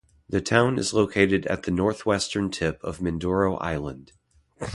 The 0.27 0.41
town 0.41 0.79
is 0.79 0.95
located 0.95 1.45
at 1.45 1.61
the 1.61 1.69
north-western 1.69 2.49
tip 2.49 2.83
of 2.83 3.01
Mindoro 3.01 3.57
Island. 3.61 4.13